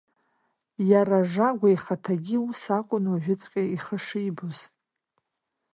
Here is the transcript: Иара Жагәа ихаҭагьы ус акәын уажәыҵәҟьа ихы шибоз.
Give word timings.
Иара 0.91 1.17
Жагәа 1.31 1.69
ихаҭагьы 1.75 2.37
ус 2.47 2.61
акәын 2.77 3.03
уажәыҵәҟьа 3.11 3.63
ихы 3.75 3.97
шибоз. 4.05 4.57